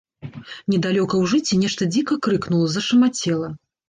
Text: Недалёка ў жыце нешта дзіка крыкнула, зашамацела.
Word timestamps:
Недалёка 0.73 1.13
ў 1.17 1.23
жыце 1.33 1.59
нешта 1.63 1.87
дзіка 1.93 2.17
крыкнула, 2.29 2.71
зашамацела. 2.77 3.51